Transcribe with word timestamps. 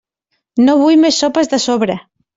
No 0.69 0.75
vull 0.79 0.97
més 1.03 1.19
sopes 1.25 1.53
de 1.53 1.61
sobre. 1.67 1.99